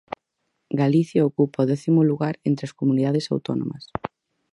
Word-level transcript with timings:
Galicia 0.81 1.27
ocupa 1.29 1.63
o 1.63 1.69
décimo 1.71 2.01
lugar 2.09 2.35
entre 2.49 2.63
as 2.67 2.75
comunidades 2.79 3.25
autónomas. 3.33 3.83